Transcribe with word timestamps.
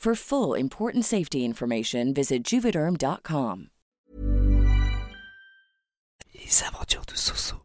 For 0.00 0.14
full 0.14 0.54
important 0.54 1.04
safety 1.04 1.44
information, 1.44 2.14
visit 2.14 2.42
juvederm.com. 2.42 3.66
Les 6.34 6.62
aventures 6.66 7.04
de 7.06 7.14
Soso. 7.14 7.56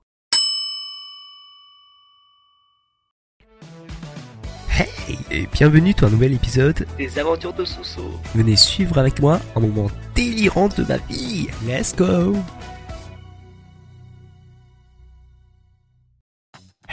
Hey 4.70 5.18
et 5.32 5.48
bienvenue 5.48 5.94
dans 5.94 6.08
un 6.08 6.10
nouvel 6.10 6.34
épisode 6.34 6.86
des 6.98 7.18
aventures 7.20 7.54
de 7.54 7.64
Soso. 7.64 8.04
Venez 8.36 8.58
suivre 8.58 8.98
avec 8.98 9.22
moi 9.22 9.40
un 9.56 9.62
moment 9.62 9.90
délirant 10.14 10.68
de 10.68 10.84
ma 10.84 10.98
vie. 10.98 11.48
Let's 11.66 11.96
go 11.96 12.36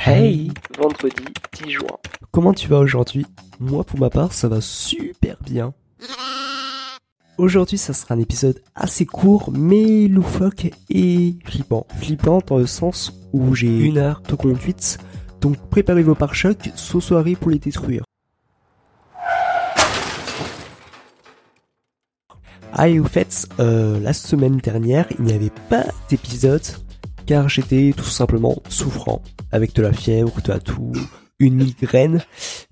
Hey 0.05 0.51
Vendredi 0.77 1.23
10 1.65 1.71
juin. 1.71 1.87
Comment 2.33 2.53
tu 2.53 2.67
vas 2.67 2.81
aujourd'hui? 2.81 3.25
Moi 3.61 3.85
pour 3.85 4.01
ma 4.01 4.11
part 4.11 4.33
ça 4.33 4.49
va 4.49 4.61
super 4.61 5.37
bien. 5.45 5.75
Aujourd'hui 7.39 7.79
ça 7.79 7.93
sera 7.93 8.17
un 8.17 8.19
épisode 8.19 8.61
assez 8.75 9.07
court 9.07 9.53
mais 9.53 10.09
loufoque 10.09 10.73
et 10.91 11.37
flippant. 11.45 11.87
Flippant 11.99 12.41
dans 12.45 12.59
le 12.59 12.67
sens 12.67 13.13
où 13.33 13.55
j'ai 13.55 13.69
une 13.69 13.97
heure 13.97 14.23
de 14.29 14.35
conduite 14.35 14.99
donc 15.41 15.57
préparez 15.71 16.03
vos 16.03 16.17
pare-chocs, 16.17 16.73
ce 16.75 16.99
soirée 16.99 17.37
pour 17.37 17.53
les 17.53 17.61
détruire. 17.61 18.03
Ah 22.73 22.89
et 22.89 22.99
au 22.99 23.05
fait, 23.05 23.47
euh, 23.61 24.01
la 24.01 24.15
semaine 24.15 24.57
dernière, 24.57 25.07
il 25.19 25.27
n'y 25.27 25.33
avait 25.33 25.53
pas 25.69 25.85
d'épisode 26.09 26.67
car 27.25 27.49
j'étais 27.49 27.95
tout 27.97 28.03
simplement 28.03 28.57
souffrant 28.69 29.23
avec 29.53 29.75
de 29.75 29.83
la 29.83 29.93
fièvre, 29.93 30.41
de 30.43 30.49
la 30.49 30.59
toux, 30.59 30.93
une 31.39 31.57
migraine, 31.57 32.23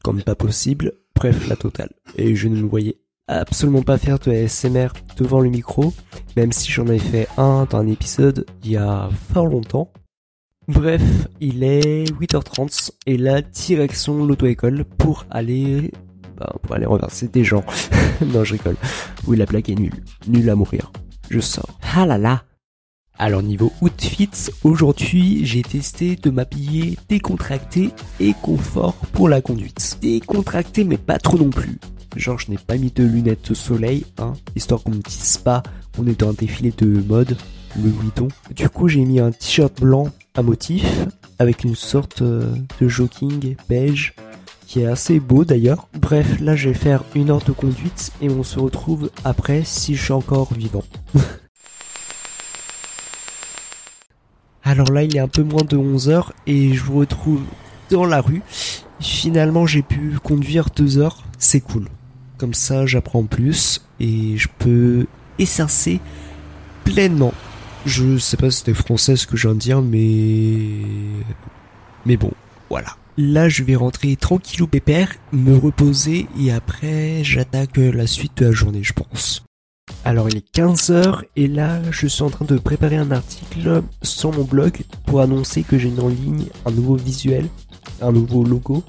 comme 0.03 0.23
pas 0.23 0.35
possible, 0.35 0.93
bref 1.15 1.49
la 1.49 1.57
totale. 1.57 1.91
Et 2.17 2.35
je 2.35 2.49
ne 2.49 2.57
me 2.57 2.69
voyais 2.69 2.97
absolument 3.29 3.83
pas 3.83 3.99
faire 3.99 4.19
de 4.19 4.31
ASMR 4.31 4.89
devant 5.17 5.41
le 5.41 5.51
micro, 5.51 5.93
même 6.37 6.53
si 6.53 6.71
j'en 6.73 6.87
avais 6.89 6.99
fait 6.99 7.29
un 7.37 7.67
dans 7.71 7.79
un 7.79 7.87
épisode 7.87 8.47
il 8.65 8.73
y 8.73 8.77
a 8.77 9.09
fort 9.33 9.47
longtemps. 9.47 9.93
Bref, 10.69 11.03
il 11.41 11.65
est 11.65 12.05
8h30 12.13 12.93
et 13.07 13.17
la 13.17 13.43
direction 13.43 14.25
l'auto-école 14.25 14.85
pour 14.85 15.27
aller 15.31 15.91
bah, 16.37 16.55
pour 16.63 16.75
aller 16.75 16.87
renverser 16.87 17.29
des 17.29 17.45
gens. 17.45 17.65
non, 18.27 18.45
je 18.45 18.53
rigole. 18.55 18.77
Oui, 19.27 19.37
la 19.37 19.47
blague 19.47 19.69
est 19.69 19.75
nulle. 19.75 20.03
Nulle 20.27 20.49
à 20.49 20.55
mourir. 20.55 20.91
Je 21.29 21.41
sors. 21.41 21.79
Ah. 21.83 22.50
Alors 23.23 23.43
niveau 23.43 23.71
outfit, 23.83 24.31
aujourd'hui 24.65 25.45
j'ai 25.45 25.61
testé 25.61 26.17
de 26.17 26.31
m'habiller 26.31 26.97
décontracté 27.11 27.91
et 28.19 28.33
confort 28.33 28.95
pour 29.13 29.29
la 29.29 29.43
conduite. 29.43 29.99
Décontracté 30.01 30.85
mais 30.85 30.97
pas 30.97 31.19
trop 31.19 31.37
non 31.37 31.51
plus. 31.51 31.79
Genre 32.17 32.39
je 32.39 32.51
n'ai 32.51 32.57
pas 32.57 32.79
mis 32.79 32.91
de 32.91 33.05
lunettes 33.05 33.51
de 33.51 33.55
soleil, 33.55 34.07
hein, 34.17 34.33
histoire 34.57 34.83
qu'on 34.83 34.93
me 34.93 35.03
dise 35.03 35.37
pas 35.37 35.63
on 35.99 36.07
est 36.07 36.19
dans 36.19 36.31
un 36.31 36.33
défilé 36.33 36.73
de 36.79 36.87
mode, 36.87 37.37
le 37.77 37.91
bidon. 37.91 38.29
Du 38.57 38.71
coup 38.71 38.89
j'ai 38.89 39.05
mis 39.05 39.21
un 39.21 39.33
t-shirt 39.33 39.79
blanc 39.79 40.09
à 40.35 40.41
motif 40.41 40.87
avec 41.39 41.63
une 41.63 41.75
sorte 41.75 42.23
euh, 42.23 42.55
de 42.81 42.89
jogging 42.89 43.55
beige 43.69 44.15
qui 44.67 44.81
est 44.81 44.87
assez 44.87 45.21
beau 45.21 45.45
d'ailleurs. 45.45 45.89
Bref, 45.93 46.41
là 46.41 46.57
je 46.57 46.71
vais 46.71 46.75
faire 46.75 47.05
une 47.15 47.29
heure 47.29 47.45
de 47.45 47.53
conduite 47.53 48.13
et 48.23 48.31
on 48.31 48.43
se 48.43 48.59
retrouve 48.59 49.11
après 49.25 49.61
si 49.63 49.95
je 49.95 50.05
suis 50.05 50.13
encore 50.15 50.55
vivant. 50.55 50.85
Alors 54.71 54.93
là 54.93 55.03
il 55.03 55.17
est 55.17 55.21
un 55.21 55.27
peu 55.27 55.43
moins 55.43 55.65
de 55.65 55.77
11 55.77 56.11
heures 56.11 56.33
et 56.47 56.75
je 56.75 56.85
vous 56.85 57.01
retrouve 57.01 57.43
dans 57.91 58.05
la 58.05 58.21
rue. 58.21 58.41
Finalement 59.01 59.67
j'ai 59.67 59.83
pu 59.83 60.17
conduire 60.23 60.69
deux 60.71 60.99
heures, 60.99 61.25
c'est 61.41 61.61
cool. 61.61 61.89
Comme 62.39 62.55
ça 62.55 62.87
j'apprends 62.87 63.25
plus 63.25 63.85
et 63.99 64.37
je 64.37 64.47
peux 64.61 65.07
essercer 65.41 65.99
pleinement. 66.85 67.35
Je 67.85 68.17
sais 68.17 68.37
pas 68.37 68.53
si 68.53 68.59
c'était 68.59 68.75
français 68.75 69.17
ce 69.17 69.27
que 69.27 69.37
je 69.37 69.49
viens 69.49 69.57
de 69.57 69.61
dire 69.61 69.83
mais... 69.83 70.69
Mais 72.07 72.17
bon, 72.17 72.31
voilà. 72.69 72.97
Là 73.19 73.49
je 73.49 73.65
vais 73.65 73.75
rentrer 73.75 74.15
tranquillou 74.15 74.69
pépère, 74.69 75.13
me 75.33 75.57
reposer 75.57 76.29
et 76.41 76.53
après 76.53 77.25
j'attaque 77.25 77.77
la 77.77 78.07
suite 78.07 78.39
de 78.39 78.47
la 78.47 78.53
journée 78.53 78.85
je 78.85 78.93
pense. 78.93 79.43
Alors 80.05 80.29
il 80.29 80.39
est 80.39 80.57
15h 80.57 81.23
et 81.37 81.47
là 81.47 81.81
je 81.91 82.07
suis 82.07 82.23
en 82.23 82.31
train 82.31 82.47
de 82.47 82.57
préparer 82.57 82.97
un 82.97 83.11
article 83.11 83.83
sur 84.03 84.33
mon 84.33 84.45
blog 84.45 84.83
pour 85.07 85.21
annoncer 85.21 85.63
que 85.63 85.79
j'ai 85.79 85.91
mis 85.91 86.01
en 86.01 86.09
ligne 86.09 86.45
un 86.65 86.71
nouveau 86.71 86.97
visuel, 86.97 87.47
un 88.01 88.11
nouveau 88.11 88.43
logo 88.43 88.83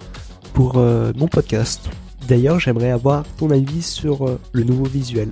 pour 0.53 0.77
euh, 0.77 1.11
mon 1.17 1.27
podcast. 1.27 1.89
D'ailleurs 2.27 2.59
j'aimerais 2.59 2.91
avoir 2.91 3.25
ton 3.37 3.49
avis 3.49 3.81
sur 3.81 4.27
euh, 4.27 4.39
le 4.53 4.63
nouveau 4.63 4.85
visuel. 4.85 5.29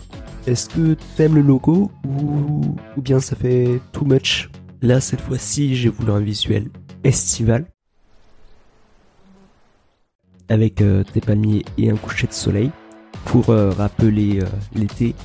Est-ce 0.48 0.68
que 0.70 0.98
t'aimes 1.16 1.36
le 1.36 1.42
logo 1.42 1.92
ou, 2.06 2.76
bien 2.98 3.20
ça 3.20 3.36
fait 3.36 3.80
too 3.94 4.06
much? 4.06 4.50
Là 4.82 5.00
cette 5.00 5.22
fois-ci 5.22 5.76
j'ai 5.76 5.90
voulu 5.90 6.12
un 6.12 6.20
visuel 6.20 6.70
estival 7.04 7.66
avec 10.50 10.82
euh, 10.82 11.04
des 11.14 11.22
palmiers 11.22 11.64
et 11.78 11.90
un 11.90 11.96
coucher 11.96 12.28
de 12.28 12.34
soleil 12.34 12.72
pour 13.26 13.50
euh, 13.50 13.70
rappeler 13.70 14.40
euh, 14.42 14.46
l'été 14.74 15.16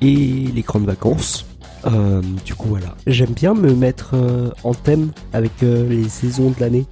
et 0.00 0.48
les 0.54 0.62
grandes 0.62 0.86
vacances. 0.86 1.46
Euh, 1.86 2.20
du 2.44 2.54
coup 2.54 2.68
voilà, 2.68 2.96
j'aime 3.06 3.32
bien 3.32 3.54
me 3.54 3.72
mettre 3.74 4.10
euh, 4.14 4.50
en 4.64 4.74
thème 4.74 5.12
avec 5.32 5.62
euh, 5.62 5.88
les 5.88 6.08
saisons 6.08 6.50
de 6.50 6.60
l'année. 6.60 6.86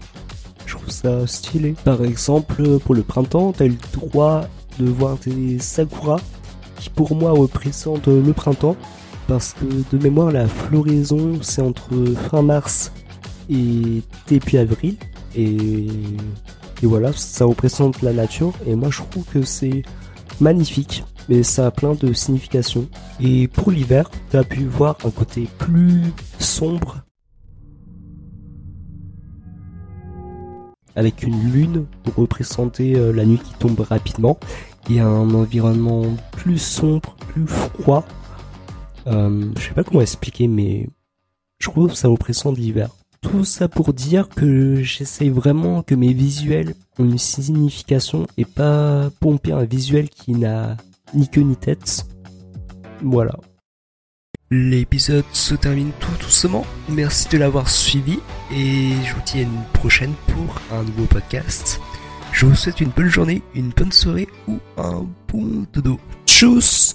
Je 0.64 0.76
trouve 0.76 0.90
ça 0.90 1.26
stylé. 1.26 1.74
Par 1.84 2.04
exemple, 2.04 2.78
pour 2.80 2.94
le 2.94 3.02
printemps, 3.02 3.52
t'as 3.52 3.66
le 3.66 3.76
droit 3.92 4.46
de 4.78 4.86
voir 4.86 5.16
des 5.26 5.58
sakuras 5.58 6.20
qui 6.78 6.90
pour 6.90 7.14
moi 7.14 7.32
représentent 7.32 8.08
le 8.08 8.32
printemps 8.32 8.76
parce 9.26 9.54
que 9.54 9.64
de 9.64 10.02
mémoire 10.02 10.30
la 10.30 10.46
floraison 10.46 11.38
c'est 11.40 11.62
entre 11.62 11.94
fin 12.30 12.42
mars 12.42 12.92
et 13.48 14.02
début 14.28 14.58
avril 14.58 14.96
et 15.34 15.88
voilà 16.82 17.12
ça 17.14 17.46
représente 17.46 18.02
la 18.02 18.12
nature 18.12 18.52
et 18.66 18.74
moi 18.74 18.90
je 18.90 19.00
trouve 19.02 19.24
que 19.24 19.42
c'est 19.42 19.82
magnifique 20.40 21.04
mais 21.28 21.42
ça 21.42 21.66
a 21.66 21.70
plein 21.70 21.94
de 21.94 22.12
significations 22.12 22.88
et 23.20 23.48
pour 23.48 23.70
l'hiver 23.70 24.10
tu 24.30 24.36
as 24.36 24.44
pu 24.44 24.64
voir 24.64 24.96
un 25.04 25.10
côté 25.10 25.48
plus 25.58 26.12
sombre 26.38 27.06
avec 30.96 31.22
une 31.22 31.52
lune 31.52 31.86
pour 32.02 32.14
représenter 32.14 32.96
euh, 32.96 33.12
la 33.12 33.24
nuit 33.24 33.38
qui 33.38 33.52
tombe 33.58 33.78
rapidement 33.80 34.38
et 34.90 35.00
un 35.00 35.34
environnement 35.34 36.02
plus 36.32 36.58
sombre, 36.58 37.14
plus 37.28 37.46
froid. 37.46 38.04
Euh, 39.06 39.50
je 39.56 39.62
sais 39.62 39.74
pas 39.74 39.84
comment 39.84 40.00
expliquer, 40.00 40.48
mais 40.48 40.88
je 41.58 41.68
trouve 41.68 41.90
que 41.90 41.96
ça 41.96 42.08
représente 42.08 42.56
l'hiver. 42.56 42.88
Tout 43.28 43.44
ça 43.44 43.66
pour 43.66 43.92
dire 43.92 44.28
que 44.28 44.82
j'essaye 44.82 45.30
vraiment 45.30 45.82
que 45.82 45.96
mes 45.96 46.12
visuels 46.12 46.74
ont 46.96 47.04
une 47.04 47.18
signification 47.18 48.24
et 48.36 48.44
pas 48.44 49.10
pomper 49.20 49.50
un 49.50 49.64
visuel 49.64 50.08
qui 50.08 50.30
n'a 50.32 50.76
ni 51.12 51.28
queue 51.28 51.40
ni 51.40 51.56
tête. 51.56 52.06
Voilà. 53.02 53.34
L'épisode 54.52 55.24
se 55.32 55.56
termine 55.56 55.90
tout 55.98 56.12
doucement. 56.20 56.64
Merci 56.88 57.28
de 57.30 57.38
l'avoir 57.38 57.68
suivi 57.68 58.20
et 58.52 58.92
je 59.04 59.14
vous 59.14 59.22
dis 59.26 59.38
à 59.38 59.42
une 59.42 59.64
prochaine 59.72 60.14
pour 60.28 60.60
un 60.70 60.84
nouveau 60.84 61.06
podcast. 61.06 61.80
Je 62.30 62.46
vous 62.46 62.54
souhaite 62.54 62.80
une 62.80 62.90
bonne 62.90 63.08
journée, 63.08 63.42
une 63.56 63.70
bonne 63.70 63.90
soirée 63.90 64.28
ou 64.46 64.58
un 64.78 65.04
bon 65.26 65.66
dodo. 65.72 65.98
Tchuss 66.26 66.94